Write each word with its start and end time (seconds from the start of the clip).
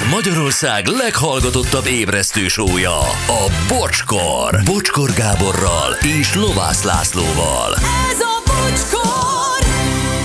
Ez 0.00 0.10
Magyarország 0.10 0.86
leghallgatottabb 0.86 1.86
ébresztő 1.86 2.48
sója, 2.48 2.98
a 3.26 3.50
Bocskor. 3.68 4.60
Bocskor 4.64 5.10
Gáborral 5.12 5.92
és 6.20 6.34
Lovász 6.34 6.82
Lászlóval. 6.82 7.74
Ez 8.10 8.20
a 8.20 8.42
bocskor! 8.46 9.66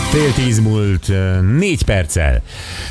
Fél 0.09 0.33
tíz 0.33 0.59
múlt 0.59 1.07
négy 1.57 1.83
perccel. 1.83 2.41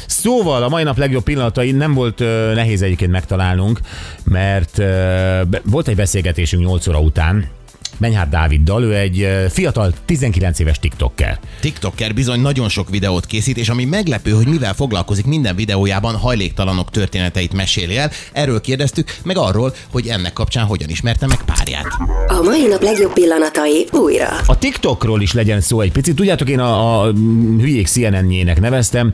Szóval 0.07 0.63
a 0.63 0.69
mai 0.69 0.83
nap 0.83 0.99
legjobb 0.99 1.23
pillanatai 1.23 1.73
nem 1.73 1.95
volt 1.95 2.21
ö, 2.21 2.53
nehéz 2.55 2.83
egyébként 2.83 3.11
megtalálnunk, 3.11 3.81
mert 4.25 4.79
ö, 4.79 5.41
volt 5.65 5.89
egy 5.89 5.97
beszélgetésünk 5.97 6.63
8 6.63 6.87
óra 6.87 7.01
után, 7.01 7.49
Menyhár 7.99 8.29
Dáviddal, 8.29 8.83
ő 8.83 8.95
egy 8.95 9.29
fiatal 9.51 9.93
19 10.05 10.59
éves 10.59 10.79
TikToker. 10.79 11.39
TikToker 11.61 12.15
bizony 12.15 12.41
nagyon 12.41 12.69
sok 12.69 12.91
videót 12.91 13.27
készít, 13.27 13.57
és 13.57 13.69
ami 13.69 13.85
meglepő, 13.85 14.31
hogy 14.31 14.47
mivel 14.47 14.75
foglalkozik 14.75 15.27
minden 15.27 15.57
videójában, 15.57 16.17
hajléktalanok 16.17 16.91
történeteit 16.91 17.53
meséli 17.53 17.97
el. 17.97 18.11
Erről 18.33 18.61
kérdeztük, 18.61 19.17
meg 19.25 19.37
arról, 19.37 19.75
hogy 19.93 20.07
ennek 20.07 20.33
kapcsán 20.33 20.65
hogyan 20.65 20.89
ismerte 20.89 21.27
meg 21.27 21.39
párját. 21.45 21.87
A 22.27 22.43
mai 22.43 22.67
nap 22.67 22.83
legjobb 22.83 23.13
pillanatai 23.13 23.87
újra. 23.93 24.29
A 24.47 24.59
TikTokról 24.59 25.23
is 25.23 25.33
legyen 25.33 25.61
szó 25.61 25.81
egy 25.81 25.93
picit. 25.93 26.15
Tudjátok, 26.15 26.49
én 26.49 26.61
a, 26.61 27.03
a 27.03 27.13
hülyék 27.59 27.87
CNN-jének 27.87 28.61
neveztem. 28.61 29.13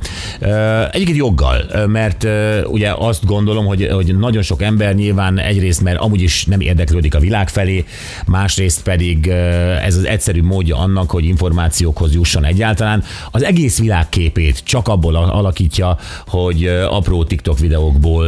Egyébként 0.90 1.16
joggal, 1.16 1.86
mert 1.86 2.26
ugye 2.64 2.92
azt 2.98 3.24
gondolom, 3.24 3.66
hogy, 3.66 3.88
hogy 3.92 4.18
nagyon 4.18 4.42
sok 4.42 4.62
ember 4.62 4.94
nyilván 4.94 5.38
egyrészt, 5.38 5.80
mert 5.80 5.98
amúgy 5.98 6.22
is 6.22 6.44
nem 6.44 6.60
érdeklődik 6.60 7.14
a 7.14 7.18
világ 7.18 7.48
felé, 7.48 7.84
másrészt 8.26 8.69
pedig 8.78 9.26
ö, 9.26 9.32
ez 9.72 9.96
az 9.96 10.06
egyszerű 10.06 10.42
módja 10.42 10.76
annak, 10.76 11.10
hogy 11.10 11.24
információkhoz 11.24 12.14
jusson 12.14 12.44
egyáltalán. 12.44 13.04
Az 13.30 13.42
egész 13.42 13.78
világ 13.78 14.08
képét 14.08 14.62
csak 14.64 14.88
abból 14.88 15.16
alakítja, 15.16 15.98
hogy 16.26 16.66
apró 16.88 17.24
TikTok 17.24 17.58
videókból 17.58 18.26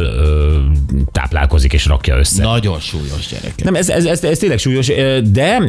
táplálkozik 1.11 1.73
és 1.73 1.85
rakja 1.85 2.17
össze. 2.17 2.43
Nagyon 2.43 2.79
súlyos 2.79 3.27
gyerek. 3.27 3.63
Nem, 3.63 3.75
ez, 3.75 3.89
ez, 3.89 4.05
ez, 4.05 4.23
ez 4.23 4.37
tényleg 4.37 4.57
súlyos, 4.57 4.87
de 5.31 5.59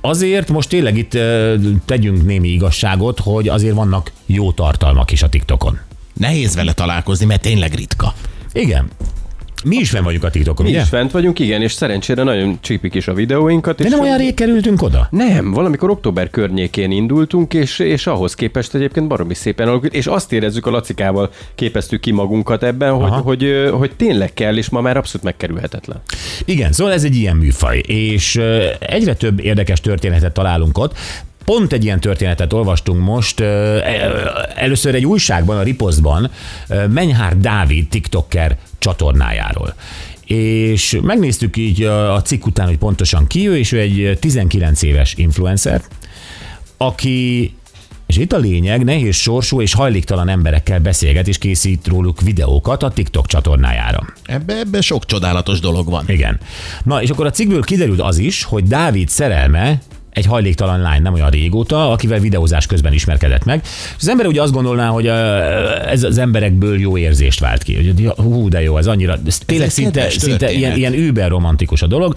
azért 0.00 0.48
most 0.48 0.68
tényleg 0.68 0.96
itt 0.96 1.18
tegyünk 1.84 2.24
némi 2.24 2.48
igazságot, 2.48 3.20
hogy 3.20 3.48
azért 3.48 3.74
vannak 3.74 4.12
jó 4.26 4.52
tartalmak 4.52 5.10
is 5.10 5.22
a 5.22 5.28
TikTokon. 5.28 5.78
Nehéz 6.14 6.54
vele 6.54 6.72
találkozni, 6.72 7.26
mert 7.26 7.42
tényleg 7.42 7.74
ritka. 7.74 8.14
Igen. 8.52 8.88
Mi 9.64 9.76
is 9.76 9.90
fenn 9.90 10.02
vagyunk 10.02 10.24
a 10.24 10.30
TikTokon, 10.30 10.64
Mi 10.64 10.70
ugye? 10.70 10.80
is 10.80 10.88
fent 10.88 11.10
vagyunk, 11.10 11.38
igen, 11.38 11.62
és 11.62 11.72
szerencsére 11.72 12.22
nagyon 12.22 12.58
csípik 12.60 12.94
is 12.94 13.08
a 13.08 13.14
videóinkat. 13.14 13.76
De 13.76 13.84
és 13.84 13.90
nem 13.90 14.00
olyan 14.00 14.18
rég 14.18 14.34
kerültünk 14.34 14.82
oda? 14.82 15.08
Nem, 15.10 15.52
valamikor 15.52 15.90
október 15.90 16.30
környékén 16.30 16.90
indultunk, 16.90 17.54
és, 17.54 17.78
és 17.78 18.06
ahhoz 18.06 18.34
képest 18.34 18.74
egyébként 18.74 19.08
baromi 19.08 19.34
szépen 19.34 19.68
alakult, 19.68 19.94
és 19.94 20.06
azt 20.06 20.32
érezzük 20.32 20.66
a 20.66 20.70
Lacikával, 20.70 21.30
képeztük 21.54 22.00
ki 22.00 22.10
magunkat 22.10 22.62
ebben, 22.62 22.92
hogy, 22.92 23.10
Aha. 23.10 23.20
hogy, 23.20 23.42
hogy, 23.42 23.70
hogy 23.70 23.92
tényleg 23.96 24.34
kell, 24.34 24.56
és 24.56 24.68
ma 24.68 24.80
már 24.80 24.96
abszolút 24.96 25.22
megkerülhetetlen. 25.22 26.02
Igen, 26.44 26.72
szóval 26.72 26.92
ez 26.92 27.04
egy 27.04 27.16
ilyen 27.16 27.36
műfaj, 27.36 27.78
és 27.78 28.40
egyre 28.78 29.14
több 29.14 29.40
érdekes 29.40 29.80
történetet 29.80 30.32
találunk 30.32 30.78
ott. 30.78 30.96
Pont 31.44 31.72
egy 31.72 31.84
ilyen 31.84 32.00
történetet 32.00 32.52
olvastunk 32.52 33.04
most, 33.04 33.40
ö, 33.40 33.78
először 34.54 34.94
egy 34.94 35.06
újságban, 35.06 35.56
a 35.56 35.62
Ripostban, 35.62 36.30
ö, 36.68 36.86
Menyhár 36.86 37.38
Dávid 37.38 37.88
TikToker 37.88 38.56
csatornájáról. 38.84 39.74
És 40.24 40.98
megnéztük 41.02 41.56
így 41.56 41.82
a 41.82 42.22
cikk 42.22 42.46
után, 42.46 42.66
hogy 42.66 42.78
pontosan 42.78 43.26
ki 43.26 43.48
ő, 43.48 43.58
és 43.58 43.72
ő 43.72 43.78
egy 43.78 44.18
19 44.20 44.82
éves 44.82 45.14
influencer, 45.16 45.82
aki 46.76 47.54
és 48.06 48.16
itt 48.16 48.32
a 48.32 48.38
lényeg, 48.38 48.84
nehéz 48.84 49.16
sorsú 49.16 49.60
és 49.60 49.74
hajléktalan 49.74 50.28
emberekkel 50.28 50.80
beszélget 50.80 51.28
és 51.28 51.38
készít 51.38 51.86
róluk 51.86 52.20
videókat 52.20 52.82
a 52.82 52.90
TikTok 52.90 53.26
csatornájára. 53.26 54.06
Ebbe, 54.24 54.58
ebbe 54.58 54.80
sok 54.80 55.04
csodálatos 55.04 55.60
dolog 55.60 55.90
van. 55.90 56.04
Igen. 56.08 56.38
Na, 56.82 57.02
és 57.02 57.10
akkor 57.10 57.26
a 57.26 57.30
cikkből 57.30 57.62
kiderült 57.62 58.00
az 58.00 58.18
is, 58.18 58.42
hogy 58.42 58.64
Dávid 58.64 59.08
szerelme 59.08 59.80
egy 60.14 60.26
hajléktalan 60.26 60.80
lány 60.80 61.02
nem 61.02 61.12
olyan 61.12 61.30
régóta, 61.30 61.90
akivel 61.90 62.18
videózás 62.18 62.66
közben 62.66 62.92
ismerkedett 62.92 63.44
meg. 63.44 63.60
És 63.64 64.00
az 64.00 64.08
ember 64.08 64.26
ugye 64.26 64.42
azt 64.42 64.52
gondolná, 64.52 64.88
hogy 64.88 65.06
ez 65.86 66.02
az 66.02 66.18
emberekből 66.18 66.80
jó 66.80 66.98
érzést 66.98 67.40
vált 67.40 67.62
ki. 67.62 67.74
Hogy 67.74 68.12
hú, 68.16 68.48
de 68.48 68.62
jó, 68.62 68.78
ez 68.78 68.86
annyira, 68.86 69.16
ez 69.26 69.38
tényleg 69.38 69.66
egy 69.66 69.72
szinte, 69.72 70.10
szinte 70.10 70.52
ilyen, 70.52 70.76
ilyen 70.76 70.92
über 70.92 71.28
romantikus 71.28 71.82
a 71.82 71.86
dolog. 71.86 72.16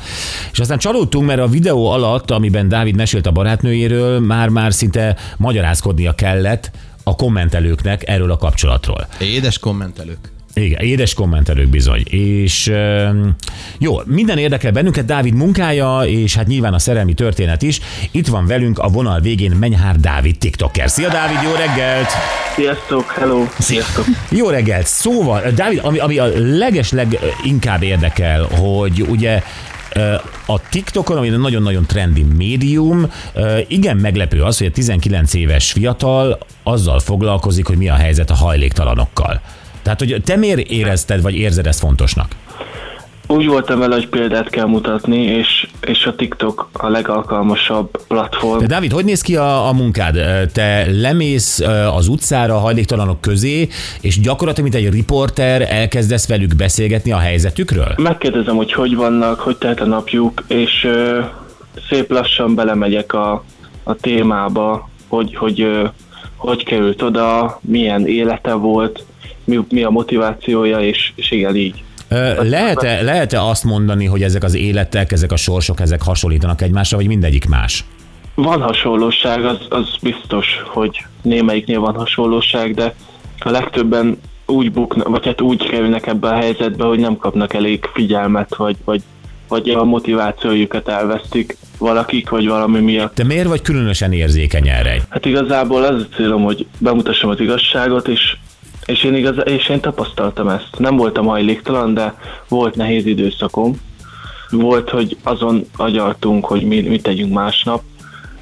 És 0.51 0.59
aztán 0.59 0.77
csalódtunk, 0.77 1.25
mert 1.25 1.39
a 1.39 1.47
videó 1.47 1.87
alatt, 1.87 2.31
amiben 2.31 2.67
Dávid 2.67 2.95
mesélt 2.95 3.25
a 3.25 3.31
barátnőjéről, 3.31 4.19
már-már 4.19 4.73
szinte 4.73 5.15
magyarázkodnia 5.37 6.13
kellett 6.13 6.71
a 7.03 7.15
kommentelőknek 7.15 8.07
erről 8.07 8.31
a 8.31 8.37
kapcsolatról. 8.37 9.07
Édes 9.19 9.59
kommentelők. 9.59 10.35
Igen, 10.57 10.81
édes 10.81 11.13
kommentelők 11.13 11.67
bizony. 11.67 12.03
És 12.09 12.67
öm, 12.67 13.35
jó, 13.77 13.99
minden 14.05 14.37
érdekel 14.37 14.71
bennünket, 14.71 15.05
Dávid 15.05 15.33
munkája, 15.33 16.01
és 16.05 16.35
hát 16.35 16.47
nyilván 16.47 16.73
a 16.73 16.79
szerelmi 16.79 17.13
történet 17.13 17.61
is. 17.61 17.79
Itt 18.11 18.27
van 18.27 18.47
velünk 18.47 18.79
a 18.79 18.87
vonal 18.87 19.19
végén 19.19 19.51
Menyhár 19.51 19.99
Dávid 19.99 20.37
TikToker. 20.37 20.89
Szia 20.89 21.09
Dávid, 21.09 21.37
jó 21.43 21.51
reggelt! 21.51 22.07
Sziasztok, 22.55 23.11
hello, 23.11 23.45
sziasztok. 23.59 24.05
Jó 24.29 24.49
reggelt! 24.49 24.85
Szóval, 24.85 25.41
Dávid, 25.55 25.79
ami, 25.83 25.99
ami 25.99 26.17
a 26.17 26.25
legesleg 26.57 27.19
inkább 27.43 27.83
érdekel, 27.83 28.43
hogy 28.43 29.05
ugye 29.09 29.41
ö, 29.93 30.13
a 30.45 30.59
TikTokon, 30.69 31.17
ami 31.17 31.27
egy 31.27 31.37
nagyon-nagyon 31.37 31.85
trendi 31.85 32.23
médium, 32.23 33.11
ö, 33.33 33.57
igen 33.67 33.97
meglepő 33.97 34.43
az, 34.43 34.57
hogy 34.57 34.67
a 34.67 34.71
19 34.71 35.33
éves 35.33 35.71
fiatal 35.71 36.37
azzal 36.63 36.99
foglalkozik, 36.99 37.67
hogy 37.67 37.77
mi 37.77 37.89
a 37.89 37.95
helyzet 37.95 38.29
a 38.29 38.35
hajléktalanokkal. 38.35 39.41
Tehát, 39.87 40.01
hogy 40.01 40.21
te 40.23 40.35
miért 40.35 40.69
érezted, 40.69 41.21
vagy 41.21 41.35
érzed 41.35 41.67
ezt 41.67 41.79
fontosnak? 41.79 42.27
Úgy 43.27 43.47
voltam 43.47 43.79
vele, 43.79 43.95
hogy 43.95 44.07
példát 44.07 44.49
kell 44.49 44.65
mutatni, 44.65 45.23
és, 45.23 45.67
és 45.81 46.05
a 46.05 46.15
TikTok 46.15 46.69
a 46.73 46.87
legalkalmasabb 46.87 47.89
platform. 48.07 48.59
De 48.59 48.65
Dávid, 48.65 48.91
hogy 48.91 49.05
néz 49.05 49.21
ki 49.21 49.35
a, 49.35 49.67
a 49.67 49.73
munkád? 49.73 50.19
Te 50.53 50.85
lemész 50.91 51.59
az 51.95 52.07
utcára 52.07 52.55
a 52.55 52.59
hajléktalanok 52.59 53.21
közé, 53.21 53.67
és 54.01 54.19
gyakorlatilag, 54.19 54.71
mint 54.71 54.85
egy 54.85 54.93
riporter, 54.93 55.61
elkezdesz 55.61 56.27
velük 56.27 56.55
beszélgetni 56.55 57.11
a 57.11 57.17
helyzetükről? 57.17 57.93
Megkérdezem, 57.97 58.55
hogy 58.55 58.73
hogy 58.73 58.95
vannak, 58.95 59.39
hogy 59.39 59.57
telt 59.57 59.79
a 59.79 59.85
napjuk, 59.85 60.43
és 60.47 60.83
ö, 60.83 61.19
szép 61.89 62.11
lassan 62.11 62.55
belemegyek 62.55 63.13
a, 63.13 63.43
a 63.83 63.93
témába, 63.93 64.89
hogy 65.07 65.35
hogy, 65.35 65.61
ö, 65.61 65.83
hogy 66.35 66.63
került 66.63 67.01
oda, 67.01 67.59
milyen 67.61 68.07
élete 68.07 68.53
volt, 68.53 69.05
mi, 69.47 69.65
mi 69.69 69.83
a 69.83 69.89
motivációja, 69.89 70.79
és, 70.79 71.11
és 71.15 71.31
igen, 71.31 71.55
így. 71.55 71.83
Lehet-e, 72.41 73.01
lehet-e 73.01 73.41
azt 73.41 73.63
mondani, 73.63 74.05
hogy 74.05 74.23
ezek 74.23 74.43
az 74.43 74.55
életek, 74.55 75.11
ezek 75.11 75.31
a 75.31 75.35
sorsok, 75.35 75.79
ezek 75.79 76.01
hasonlítanak 76.01 76.61
egymásra, 76.61 76.97
vagy 76.97 77.07
mindegyik 77.07 77.47
más? 77.47 77.85
Van 78.35 78.61
hasonlóság, 78.61 79.45
az, 79.45 79.57
az 79.69 79.95
biztos, 80.01 80.45
hogy 80.65 81.05
némelyiknél 81.21 81.79
van 81.79 81.95
hasonlóság, 81.95 82.73
de 82.73 82.95
a 83.39 83.49
legtöbben 83.49 84.17
úgy 84.45 84.71
buknak, 84.71 85.07
vagy 85.07 85.25
hát 85.25 85.41
úgy 85.41 85.69
kerülnek 85.69 86.07
ebbe 86.07 86.27
a 86.27 86.35
helyzetbe, 86.35 86.85
hogy 86.85 86.99
nem 86.99 87.17
kapnak 87.17 87.53
elég 87.53 87.85
figyelmet, 87.93 88.55
vagy, 88.55 88.75
vagy, 88.85 89.01
vagy 89.47 89.69
a 89.69 89.83
motivációjukat 89.83 90.87
elvesztik 90.87 91.57
valakik, 91.77 92.29
vagy 92.29 92.47
valami 92.47 92.79
miatt. 92.79 93.15
Te 93.15 93.23
miért 93.23 93.47
vagy 93.47 93.61
különösen 93.61 94.11
érzékeny 94.11 94.67
erre? 94.67 95.01
Hát 95.09 95.25
igazából 95.25 95.83
az 95.83 96.07
a 96.11 96.15
célom, 96.15 96.43
hogy 96.43 96.65
bemutassam 96.77 97.29
az 97.29 97.39
igazságot, 97.39 98.07
és, 98.07 98.37
és, 98.87 99.03
én 99.03 99.15
igaz, 99.15 99.35
és 99.45 99.69
én 99.69 99.79
tapasztaltam 99.79 100.47
ezt. 100.47 100.69
Nem 100.77 100.95
voltam 100.95 101.25
hajléktalan, 101.25 101.93
de 101.93 102.13
volt 102.47 102.75
nehéz 102.75 103.05
időszakom. 103.05 103.79
Volt, 104.49 104.89
hogy 104.89 105.17
azon 105.23 105.65
agyaltunk, 105.75 106.45
hogy 106.45 106.63
mi, 106.63 106.81
mit 106.81 107.03
tegyünk 107.03 107.33
másnap, 107.33 107.81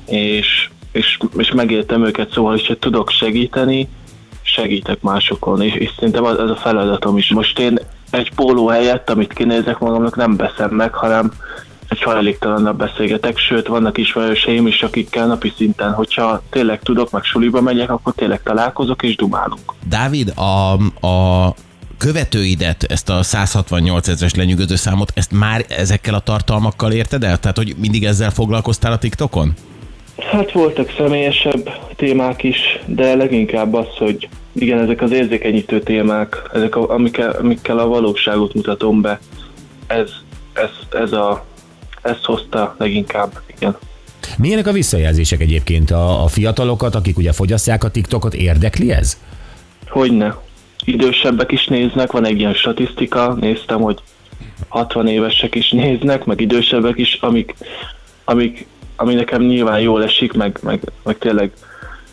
és, 0.06 0.70
és, 0.92 1.18
és 1.38 1.52
megéltem 1.52 2.06
őket, 2.06 2.32
szóval, 2.32 2.52
hogyha 2.52 2.76
tudok 2.76 3.10
segíteni, 3.10 3.88
segítek 4.42 5.02
másokon, 5.02 5.62
és, 5.62 5.74
és 5.74 5.92
szerintem 5.96 6.24
az, 6.24 6.40
az 6.40 6.50
a 6.50 6.56
feladatom 6.56 7.18
is. 7.18 7.34
Most 7.34 7.60
én 7.60 7.80
egy 8.10 8.32
póló 8.36 8.68
helyett, 8.68 9.10
amit 9.10 9.34
kinézek 9.34 9.80
magamnak, 9.80 10.16
nem 10.16 10.36
veszem 10.36 10.72
meg, 10.72 10.94
hanem 10.94 11.32
egy 11.96 12.04
hajléktalannal 12.04 12.74
beszélgetek, 12.74 13.38
sőt, 13.38 13.68
vannak 13.68 13.98
ismerőseim 13.98 14.68
is, 14.68 14.82
akikkel 14.82 15.28
napi 15.28 15.54
szinten, 15.58 15.94
hogyha 15.94 16.42
tényleg 16.50 16.80
tudok, 16.80 17.12
meg 17.12 17.24
suliba 17.24 17.62
megyek, 17.62 17.90
akkor 17.90 18.14
tényleg 18.14 18.44
találkozok 18.44 19.04
és 19.04 19.16
dumálunk. 19.16 19.74
Dávid, 19.90 20.34
a, 20.36 20.72
a 21.08 21.54
követőidet, 21.98 22.84
ezt 22.84 23.10
a 23.10 23.24
168 23.24 24.08
ezres 24.08 24.36
lenyűgöző 24.36 24.76
számot, 24.76 25.12
ezt 25.16 25.32
már 25.32 25.66
ezekkel 25.70 26.14
a 26.14 26.20
tartalmakkal 26.20 26.92
érted 26.92 27.24
el? 27.24 27.38
Tehát, 27.40 27.58
hogy 27.58 27.76
mindig 27.78 28.04
ezzel 28.04 28.32
foglalkoztál 28.32 28.92
a 28.92 28.98
TikTokon? 28.98 29.54
Hát 30.32 30.52
voltak 30.52 30.94
személyesebb 30.98 31.70
témák 31.96 32.44
is, 32.44 32.58
de 32.86 33.16
leginkább 33.16 33.74
az, 33.74 33.88
hogy 33.98 34.30
igen, 34.54 34.80
ezek 34.80 35.02
az 35.02 35.12
érzékenyítő 35.12 35.80
témák, 35.80 36.50
ezek, 36.54 36.76
a, 36.76 36.90
amikkel, 36.90 37.32
amikkel 37.32 37.80
a 37.80 37.88
valóságot 37.88 38.54
mutatom 38.54 39.02
be, 39.02 39.20
ez, 39.88 40.10
ez, 40.54 41.02
ez 41.02 41.12
a, 41.12 41.46
ezt 42.06 42.24
hozta 42.24 42.76
leginkább, 42.78 43.42
igen. 43.56 43.78
Milyenek 44.38 44.68
a 44.68 44.72
visszajelzések 44.72 45.42
egyébként 45.42 45.92
a, 45.92 46.24
a 46.24 46.28
fiatalokat, 46.28 46.96
akik 46.96 47.18
ugye 47.18 47.32
fogyasszák 47.32 47.84
a 47.84 47.90
TikTokot, 47.90 48.34
érdekli 48.34 48.92
ez? 48.92 49.18
Hogyne. 49.88 50.38
idősebbek 50.86 51.52
is 51.52 51.68
néznek, 51.68 52.12
van 52.12 52.26
egy 52.26 52.40
ilyen 52.40 52.54
statisztika, 52.54 53.34
néztem, 53.34 53.82
hogy 53.82 54.00
60 54.68 55.08
évesek 55.08 55.56
is 55.56 55.72
néznek, 55.72 56.26
meg 56.26 56.42
idősebbek 56.42 56.98
is, 56.98 57.14
amik, 57.14 57.56
amik, 58.24 58.68
ami 58.96 59.14
nekem 59.14 59.42
nyilván 59.42 59.80
jól 59.80 60.04
esik, 60.04 60.34
meg, 60.34 60.60
meg, 60.62 60.82
meg 61.04 61.18
tényleg 61.18 61.52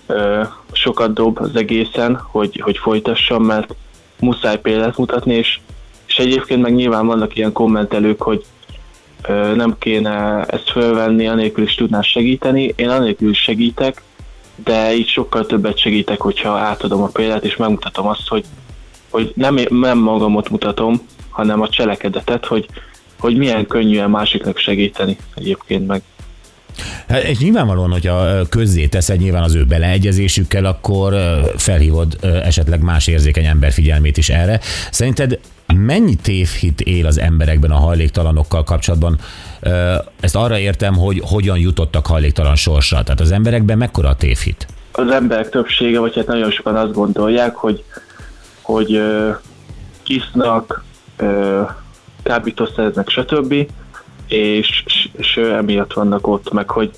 ö, 0.07 0.43
sokat 0.73 1.13
dob 1.13 1.39
az 1.41 1.57
egészen, 1.57 2.21
hogy, 2.31 2.61
hogy 2.61 2.79
folytassam, 2.79 3.45
mert 3.45 3.75
muszáj 4.21 4.61
példát 4.61 4.97
mutatni, 4.97 5.35
és, 5.35 5.61
és 6.07 6.17
egyébként 6.19 6.63
meg 6.63 6.75
nyilván 6.75 7.07
vannak 7.07 7.37
ilyen 7.37 7.53
kommentelők, 7.53 8.23
hogy 8.23 8.45
nem 9.55 9.77
kéne 9.79 10.45
ezt 10.45 10.71
fölvenni, 10.71 11.27
anélkül 11.27 11.65
is 11.65 11.75
tudnál 11.75 12.03
segíteni. 12.03 12.73
Én 12.77 12.89
anélkül 12.89 13.31
is 13.31 13.39
segítek, 13.39 14.03
de 14.65 14.95
így 14.95 15.09
sokkal 15.09 15.47
többet 15.47 15.79
segítek, 15.79 16.21
hogyha 16.21 16.51
átadom 16.51 17.03
a 17.03 17.07
példát, 17.07 17.45
és 17.45 17.57
megmutatom 17.57 18.07
azt, 18.07 18.29
hogy, 18.29 18.45
hogy 19.11 19.33
nem, 19.37 19.59
nem 19.69 19.99
magamot 19.99 20.49
mutatom, 20.49 21.01
hanem 21.31 21.61
a 21.61 21.69
cselekedetet, 21.69 22.47
hogy, 22.47 22.67
hogy 23.19 23.37
milyen 23.37 23.67
könnyű 23.67 23.99
a 23.99 24.09
másiknak 24.09 24.59
segíteni 24.59 25.17
egyébként 25.35 25.87
meg. 25.87 26.03
Hát, 27.09 27.23
és 27.23 27.39
nyilvánvalóan, 27.39 27.91
hogyha 27.91 28.47
közzé 28.49 28.87
teszed 28.87 29.19
nyilván 29.19 29.43
az 29.43 29.55
ő 29.55 29.65
beleegyezésükkel, 29.65 30.65
akkor 30.65 31.15
felhívod 31.57 32.17
esetleg 32.43 32.83
más 32.83 33.07
érzékeny 33.07 33.45
ember 33.45 33.73
figyelmét 33.73 34.17
is 34.17 34.29
erre. 34.29 34.61
Szerinted 34.91 35.39
mennyi 35.83 36.15
tévhit 36.15 36.81
él 36.81 37.07
az 37.07 37.19
emberekben 37.19 37.71
a 37.71 37.77
hajléktalanokkal 37.77 38.65
kapcsolatban? 38.65 39.19
Ezt 40.21 40.37
arra 40.37 40.59
értem, 40.59 40.95
hogy 40.95 41.21
hogyan 41.25 41.59
jutottak 41.59 42.07
hajléktalan 42.07 42.57
sorsra. 42.57 43.03
Tehát 43.03 43.21
az 43.21 43.31
emberekben 43.31 43.79
mekkora 43.79 44.09
a 44.09 44.17
tévhit? 44.17 44.67
Az 44.93 45.11
emberek 45.11 45.49
többsége, 45.49 45.99
vagy 45.99 46.15
hát 46.15 46.27
nagyon 46.27 46.51
sokan 46.51 46.77
azt 46.77 46.93
gondolják, 46.93 47.55
hogy, 47.55 47.85
hogy 48.63 49.03
kisznak, 50.03 50.85
kábítószereznek, 52.23 53.09
stb. 53.09 53.55
És, 54.29 54.85
és 55.13 55.37
emiatt 55.37 55.93
vannak 55.93 56.27
ott, 56.27 56.53
meg 56.53 56.71
hogy 56.71 56.91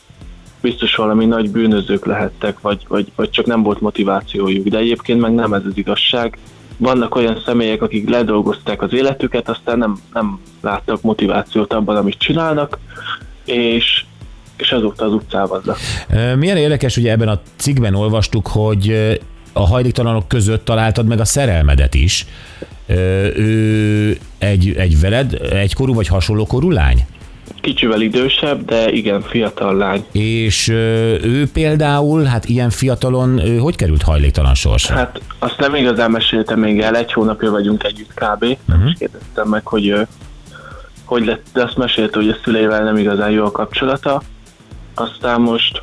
biztos 0.60 0.94
valami 0.94 1.24
nagy 1.26 1.50
bűnözők 1.50 2.06
lehettek, 2.06 2.60
vagy, 2.60 2.84
vagy, 2.88 3.12
vagy 3.16 3.30
csak 3.30 3.46
nem 3.46 3.62
volt 3.62 3.80
motivációjuk. 3.80 4.68
De 4.68 4.78
egyébként 4.78 5.20
meg 5.20 5.34
nem 5.34 5.52
ez 5.52 5.62
az 5.66 5.72
igazság. 5.74 6.38
Vannak 6.76 7.14
olyan 7.14 7.42
személyek, 7.44 7.82
akik 7.82 8.08
ledolgozták 8.08 8.82
az 8.82 8.92
életüket, 8.92 9.48
aztán 9.48 9.78
nem, 9.78 9.98
nem 10.12 10.40
láttak 10.60 11.02
motivációt 11.02 11.72
abban, 11.72 11.96
amit 11.96 12.18
csinálnak, 12.18 12.78
és, 13.44 14.04
és 14.56 14.72
azóta 14.72 15.04
az. 15.04 15.76
Ö, 16.10 16.34
Milyen 16.34 16.56
érdekes, 16.56 16.96
ugye 16.96 17.10
ebben 17.10 17.28
a 17.28 17.40
cikkben 17.56 17.94
olvastuk, 17.94 18.46
hogy 18.46 19.14
a 19.52 19.66
hajléktalanok 19.66 20.28
között 20.28 20.64
találtad 20.64 21.06
meg 21.06 21.20
a 21.20 21.24
szerelmedet 21.24 21.94
is. 21.94 22.26
Ő 22.86 24.18
egy, 24.38 24.74
egy 24.76 25.00
veled, 25.00 25.38
egykorú 25.50 25.94
vagy 25.94 26.06
hasonló 26.06 26.46
korú 26.46 26.70
lány? 26.70 27.06
Kicsivel 27.64 28.00
idősebb, 28.00 28.64
de 28.64 28.90
igen, 28.92 29.22
fiatal 29.22 29.76
lány. 29.76 30.04
És 30.12 30.68
ő 30.68 31.48
például, 31.52 32.24
hát 32.24 32.44
ilyen 32.44 32.70
fiatalon, 32.70 33.38
ő 33.38 33.58
hogy 33.58 33.76
került 33.76 34.02
hajléktalan 34.02 34.54
sorsra? 34.54 34.94
Hát 34.94 35.20
azt 35.38 35.58
nem 35.58 35.74
igazán 35.74 36.10
meséltem 36.10 36.58
még 36.58 36.80
el, 36.80 36.96
egy 36.96 37.12
hónapja 37.12 37.50
vagyunk 37.50 37.84
együtt 37.84 38.14
kb. 38.14 38.44
Nem 38.64 38.86
is 38.86 38.98
kérdeztem 38.98 39.48
meg, 39.48 39.66
hogy 39.66 39.86
ő, 39.86 40.06
hogy 41.04 41.24
lett, 41.24 41.46
de 41.52 41.62
azt 41.62 41.76
mesélte, 41.76 42.18
hogy 42.18 42.28
a 42.28 42.36
szüleivel 42.44 42.84
nem 42.84 42.96
igazán 42.96 43.30
jó 43.30 43.44
a 43.44 43.50
kapcsolata. 43.50 44.22
Aztán 44.94 45.40
most 45.40 45.82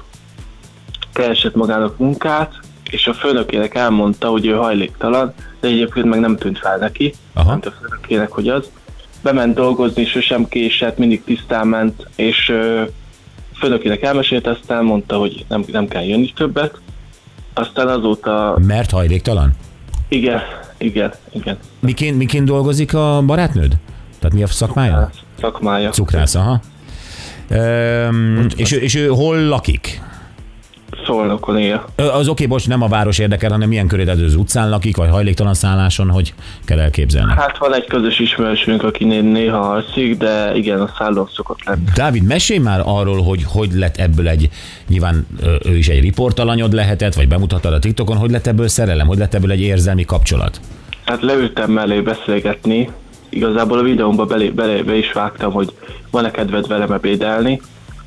keresett 1.13 1.55
magának 1.55 1.97
munkát, 1.97 2.53
és 2.89 3.07
a 3.07 3.13
főnökének 3.13 3.75
elmondta, 3.75 4.27
hogy 4.27 4.45
ő 4.45 4.51
hajléktalan, 4.51 5.33
de 5.59 5.67
egyébként 5.67 6.05
meg 6.05 6.19
nem 6.19 6.37
tűnt 6.37 6.59
fel 6.59 6.77
neki. 6.77 7.13
Aha. 7.33 7.49
Mondta 7.49 7.69
a 7.69 7.73
főnökének, 7.81 8.31
hogy 8.31 8.47
az. 8.47 8.69
Bement 9.23 9.53
dolgozni, 9.55 10.05
sosem 10.05 10.47
késett, 10.47 10.97
mindig 10.97 11.23
tisztán 11.23 11.67
ment, 11.67 12.07
és 12.15 12.49
ö, 12.49 12.83
főnökének 13.59 14.01
elmesélte, 14.01 14.49
aztán 14.49 14.83
mondta, 14.83 15.17
hogy 15.17 15.45
nem, 15.47 15.63
nem 15.71 15.87
kell 15.87 16.03
jönni 16.03 16.33
többet. 16.35 16.77
Aztán 17.53 17.87
azóta, 17.87 18.57
Mert 18.67 18.91
hajléktalan? 18.91 19.51
igen, 20.07 20.41
igen, 20.77 21.13
igen, 21.33 21.57
Miként, 21.79 22.17
miként 22.17 22.45
dolgozik 22.45 22.93
a 22.93 23.21
barátnőd? 23.25 23.73
Tehát 24.19 24.35
mi 24.35 24.43
a 24.43 24.47
szakmája? 24.47 25.09
szakmája. 25.39 25.89
Cukrász, 25.89 26.35
aha. 26.35 26.61
Öm, 27.49 28.47
és, 28.55 28.71
ő, 28.71 28.77
és 28.77 28.95
ő 28.95 29.07
hol 29.07 29.37
lakik? 29.47 30.00
Szolnokon 31.11 31.57
él. 31.57 31.85
Az 31.95 32.27
oké, 32.27 32.45
most 32.45 32.67
nem 32.67 32.81
a 32.81 32.87
város 32.87 33.19
érdekel, 33.19 33.51
hanem 33.51 33.67
milyen 33.67 33.87
köré 33.87 34.09
az 34.09 34.35
utcán 34.35 34.69
lakik, 34.69 34.97
vagy 34.97 35.09
hajléktalan 35.09 35.53
szálláson, 35.53 36.09
hogy 36.09 36.33
kell 36.65 36.79
elképzelni. 36.79 37.33
Hát 37.35 37.57
van 37.57 37.73
egy 37.75 37.85
közös 37.85 38.19
ismerősünk, 38.19 38.83
aki 38.83 39.03
né- 39.03 39.31
néha 39.31 39.57
alszik, 39.57 40.17
de 40.17 40.55
igen, 40.55 40.81
a 40.81 40.89
szállón 40.97 41.29
szokott 41.35 41.63
lenni. 41.65 41.83
Dávid, 41.95 42.23
mesélj 42.23 42.59
már 42.59 42.81
arról, 42.85 43.21
hogy 43.23 43.43
hogy 43.47 43.73
lett 43.73 43.97
ebből 43.97 44.27
egy, 44.27 44.49
nyilván 44.87 45.27
ő 45.65 45.77
is 45.77 45.87
egy 45.87 46.01
riportalanyod 46.01 46.73
lehetett, 46.73 47.13
vagy 47.13 47.27
bemutattad 47.27 47.73
a 47.73 47.79
TikTokon, 47.79 48.17
hogy 48.17 48.31
lett 48.31 48.47
ebből 48.47 48.67
szerelem, 48.67 49.07
hogy 49.07 49.17
lett 49.17 49.33
ebből 49.33 49.51
egy 49.51 49.61
érzelmi 49.61 50.05
kapcsolat? 50.05 50.59
Hát 51.05 51.21
leültem 51.21 51.71
mellé 51.71 51.99
beszélgetni, 51.99 52.89
igazából 53.29 53.77
a 53.77 53.83
videómba 53.83 54.25
belé, 54.25 54.49
belé, 54.49 54.81
be 54.81 54.95
is 54.95 55.11
vágtam, 55.11 55.51
hogy 55.51 55.73
van-e 56.11 56.31
kedved 56.31 56.67
velem 56.67 56.91
ebédelni, 56.91 57.61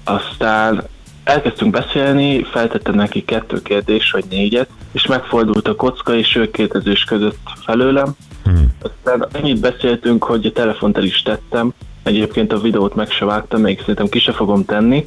aztán 0.05 0.85
elkezdtünk 1.25 1.71
beszélni, 1.71 2.43
feltettem 2.43 2.95
neki 2.95 3.25
kettő 3.25 3.63
kérdés, 3.63 4.11
vagy 4.11 4.25
négyet, 4.31 4.69
és 4.93 5.07
megfordult 5.07 5.69
a 5.69 5.75
kocka, 5.75 6.17
és 6.17 6.37
ő 6.37 6.51
kérdezős 6.51 7.05
között 7.05 7.39
felőlem. 7.65 8.17
Hmm. 8.45 8.75
Aztán 8.83 9.29
annyit 9.33 9.61
beszéltünk, 9.61 10.25
hogy 10.25 10.47
a 10.47 10.53
telefont 10.53 10.97
el 10.97 11.05
is 11.05 11.23
tettem, 11.23 11.73
egyébként 12.03 12.53
a 12.53 12.61
videót 12.61 12.95
meg 12.95 13.11
se 13.11 13.25
vágtam, 13.25 13.61
még 13.61 13.79
szerintem 13.79 14.09
ki 14.09 14.19
se 14.19 14.33
fogom 14.33 14.65
tenni, 14.65 15.07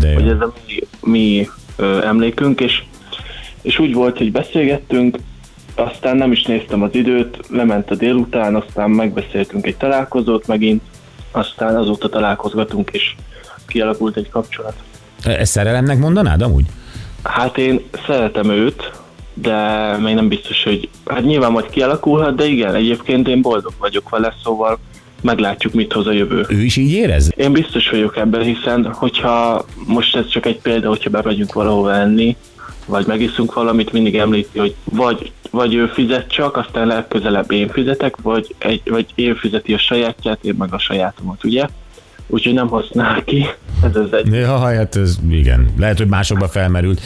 De 0.00 0.14
hogy 0.14 0.28
ez 0.28 0.40
a 0.40 0.52
mi, 0.66 0.78
mi 1.00 1.48
ö, 1.76 2.02
emlékünk, 2.04 2.60
és, 2.60 2.82
és 3.62 3.78
úgy 3.78 3.94
volt, 3.94 4.18
hogy 4.18 4.32
beszélgettünk, 4.32 5.18
aztán 5.74 6.16
nem 6.16 6.32
is 6.32 6.42
néztem 6.42 6.82
az 6.82 6.94
időt, 6.94 7.38
lement 7.50 7.90
a 7.90 7.94
délután, 7.94 8.54
aztán 8.54 8.90
megbeszéltünk 8.90 9.66
egy 9.66 9.76
találkozót 9.76 10.46
megint, 10.46 10.82
aztán 11.30 11.76
azóta 11.76 12.08
találkozgatunk, 12.08 12.90
és 12.92 13.14
kialakult 13.66 14.16
egy 14.16 14.30
kapcsolat. 14.30 14.74
Ezt 15.24 15.52
szerelemnek 15.52 15.98
mondanád 15.98 16.42
amúgy? 16.42 16.64
Hát 17.22 17.58
én 17.58 17.80
szeretem 18.06 18.50
őt, 18.50 18.90
de 19.34 19.56
még 19.96 20.14
nem 20.14 20.28
biztos, 20.28 20.62
hogy... 20.62 20.88
Hát 21.06 21.24
nyilván 21.24 21.52
majd 21.52 21.70
kialakulhat, 21.70 22.34
de 22.34 22.44
igen, 22.44 22.74
egyébként 22.74 23.28
én 23.28 23.42
boldog 23.42 23.72
vagyok 23.78 24.08
vele, 24.08 24.34
szóval 24.44 24.78
meglátjuk, 25.22 25.72
mit 25.72 25.92
hoz 25.92 26.06
a 26.06 26.12
jövő. 26.12 26.46
Ő 26.48 26.62
is 26.62 26.76
így 26.76 26.92
érez? 26.92 27.32
Én 27.36 27.52
biztos 27.52 27.90
vagyok 27.90 28.16
ebben, 28.16 28.42
hiszen 28.42 28.92
hogyha 28.92 29.64
most 29.86 30.16
ez 30.16 30.28
csak 30.28 30.46
egy 30.46 30.60
példa, 30.60 30.88
hogyha 30.88 31.10
bemegyünk 31.10 31.52
valahova 31.52 31.94
enni, 31.94 32.36
vagy 32.86 33.06
megiszunk 33.06 33.54
valamit, 33.54 33.92
mindig 33.92 34.16
említi, 34.16 34.58
hogy 34.58 34.74
vagy, 34.84 35.32
vagy 35.50 35.74
ő 35.74 35.86
fizet 35.86 36.30
csak, 36.30 36.56
aztán 36.56 36.86
legközelebb 36.86 37.50
én 37.50 37.68
fizetek, 37.68 38.16
vagy, 38.22 38.54
egy, 38.58 38.82
vagy 38.84 39.06
én 39.14 39.36
fizeti 39.36 39.74
a 39.74 39.78
sajátját, 39.78 40.44
én 40.44 40.54
meg 40.58 40.72
a 40.74 40.78
sajátomat, 40.78 41.44
ugye? 41.44 41.66
Úgyhogy 42.32 42.54
nem 42.54 42.68
használ 42.68 43.24
ki. 43.24 43.46
Ez 43.82 43.96
az 43.96 44.12
egy. 44.12 44.32
Ja, 44.32 44.58
hát 44.58 44.96
ez 44.96 45.18
igen. 45.30 45.68
Lehet, 45.78 45.98
hogy 45.98 46.06
másokba 46.06 46.48
felmerült. 46.48 47.00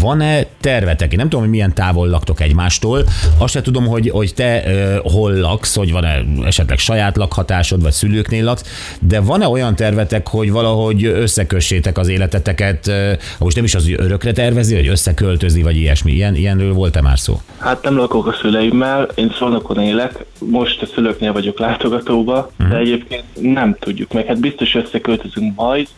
Van-e 0.00 0.46
tervetek? 0.60 1.12
Én 1.12 1.18
nem 1.18 1.28
tudom, 1.28 1.40
hogy 1.40 1.50
milyen 1.50 1.74
távol 1.74 2.08
laktok 2.08 2.40
egymástól. 2.40 3.04
Azt 3.38 3.52
se 3.52 3.60
tudom, 3.60 3.86
hogy, 3.86 4.10
hogy 4.10 4.34
te 4.34 4.62
uh, 4.66 5.12
hol 5.12 5.32
laksz, 5.32 5.76
hogy 5.76 5.92
van-e 5.92 6.24
esetleg 6.44 6.78
saját 6.78 7.16
lakhatásod, 7.16 7.82
vagy 7.82 7.92
szülőknél 7.92 8.44
laksz, 8.44 8.96
de 9.00 9.20
van-e 9.20 9.48
olyan 9.48 9.76
tervetek, 9.76 10.28
hogy 10.28 10.50
valahogy 10.50 11.04
összekössétek 11.04 11.98
az 11.98 12.08
életeteket, 12.08 12.86
uh, 12.86 13.12
most 13.38 13.56
nem 13.56 13.64
is 13.64 13.74
az, 13.74 13.84
hogy 13.84 13.96
örökre 13.98 14.32
tervezi, 14.32 14.74
hogy 14.74 14.88
összeköltözni, 14.88 15.62
vagy 15.62 15.76
ilyesmi. 15.76 16.12
Ilyen, 16.12 16.34
ilyenről 16.34 16.72
volt-e 16.72 17.00
már 17.00 17.18
szó? 17.18 17.40
Hát 17.58 17.82
nem 17.82 17.96
lakok 17.96 18.26
a 18.26 18.32
szüleimmel, 18.40 19.08
én 19.14 19.32
Szolnokon 19.38 19.80
élek, 19.80 20.24
most 20.38 20.82
a 20.82 20.86
szülőknél 20.94 21.32
vagyok 21.32 21.58
látogatóba, 21.58 22.50
de 22.68 22.76
egyébként 22.76 23.24
nem 23.40 23.76
tudjuk 23.80 24.12
meg. 24.12 24.26
Hát 24.26 24.40
biztos 24.40 24.63
összeköltözünk 24.72 25.54
majd, 25.54 25.88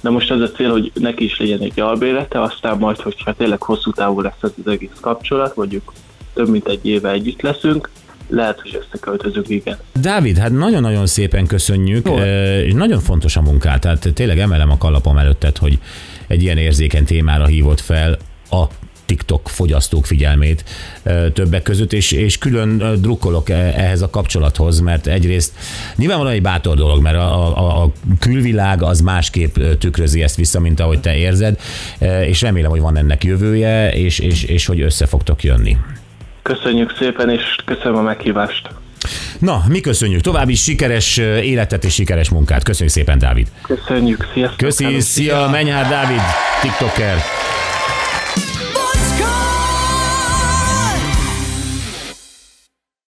de 0.00 0.10
most 0.10 0.30
az 0.30 0.40
a 0.40 0.50
cél, 0.50 0.70
hogy 0.70 0.92
neki 0.94 1.24
is 1.24 1.38
legyen 1.38 1.60
egy 1.60 1.80
albérete, 1.80 2.42
aztán 2.42 2.78
majd, 2.78 3.00
hogyha 3.00 3.32
tényleg 3.32 3.62
hosszú 3.62 3.92
távú 3.92 4.20
lesz 4.20 4.42
ez 4.42 4.50
az 4.64 4.72
egész 4.72 4.98
kapcsolat, 5.00 5.56
mondjuk 5.56 5.92
több 6.34 6.48
mint 6.48 6.68
egy 6.68 6.86
éve 6.86 7.10
együtt 7.10 7.40
leszünk, 7.40 7.90
lehet, 8.28 8.60
hogy 8.60 8.82
összeköltözünk, 8.82 9.48
igen. 9.48 9.76
Dávid, 10.00 10.38
hát 10.38 10.50
nagyon-nagyon 10.50 11.06
szépen 11.06 11.46
köszönjük, 11.46 12.08
eh, 12.08 12.66
és 12.66 12.72
nagyon 12.72 13.00
fontos 13.00 13.36
a 13.36 13.40
munkát, 13.40 13.80
tehát 13.80 14.14
tényleg 14.14 14.38
emelem 14.38 14.70
a 14.70 14.78
kalapom 14.78 15.18
előtted, 15.18 15.56
hogy 15.56 15.78
egy 16.26 16.42
ilyen 16.42 16.58
érzékeny 16.58 17.04
témára 17.04 17.46
hívott 17.46 17.80
fel 17.80 18.16
a 18.50 18.64
TikTok 19.06 19.48
fogyasztók 19.48 20.06
figyelmét 20.06 20.64
többek 21.32 21.62
között, 21.62 21.92
és, 21.92 22.12
és 22.12 22.38
külön 22.38 23.00
drukkolok 23.00 23.48
eh, 23.48 23.78
ehhez 23.78 24.02
a 24.02 24.10
kapcsolathoz, 24.10 24.80
mert 24.80 25.06
egyrészt 25.06 25.52
nyilvánvalóan 25.96 26.34
egy 26.34 26.42
bátor 26.42 26.76
dolog, 26.76 27.02
mert 27.02 27.16
a, 27.16 27.58
a, 27.58 27.82
a 27.82 27.92
külvilág 28.18 28.82
az 28.82 29.00
másképp 29.00 29.56
tükrözi 29.78 30.22
ezt 30.22 30.36
vissza, 30.36 30.60
mint 30.60 30.80
ahogy 30.80 31.00
te 31.00 31.16
érzed, 31.16 31.60
és 32.26 32.40
remélem, 32.40 32.70
hogy 32.70 32.80
van 32.80 32.96
ennek 32.96 33.24
jövője, 33.24 33.92
és, 33.92 34.18
és, 34.18 34.42
és 34.42 34.66
hogy 34.66 34.80
össze 34.80 35.06
fogtok 35.06 35.42
jönni. 35.42 35.76
Köszönjük 36.42 36.96
szépen, 36.98 37.30
és 37.30 37.56
köszönöm 37.64 37.96
a 37.96 38.02
meghívást. 38.02 38.68
Na, 39.38 39.62
mi 39.68 39.80
köszönjük. 39.80 40.20
További 40.20 40.54
sikeres 40.54 41.16
életet 41.42 41.84
és 41.84 41.94
sikeres 41.94 42.28
munkát. 42.28 42.62
Köszönjük 42.62 42.94
szépen, 42.94 43.18
Dávid. 43.18 43.48
Köszönjük, 43.62 44.28
sziasztok! 44.32 44.58
Köszi, 44.58 45.00
szia, 45.00 45.48
Menyhár 45.48 45.88
Dávid, 45.88 46.20
TikToker. 46.60 47.16